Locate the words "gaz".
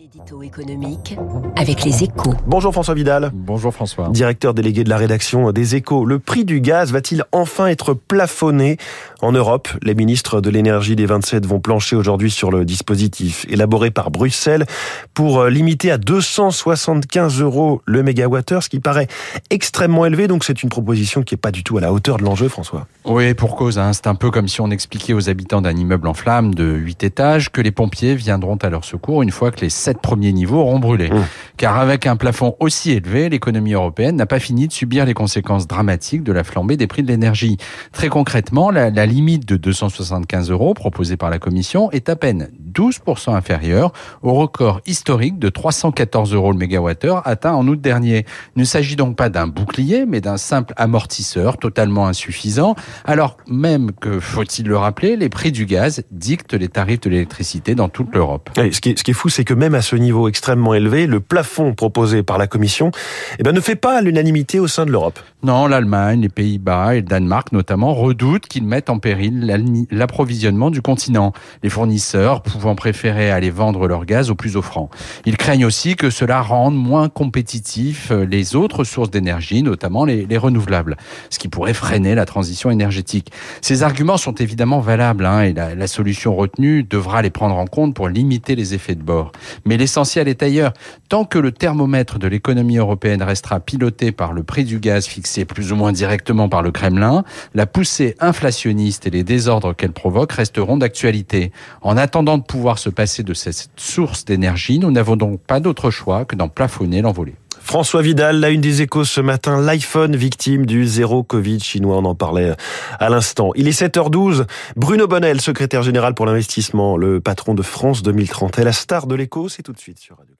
6.62-6.90, 55.66-56.02, 74.04-74.30, 94.80-95.06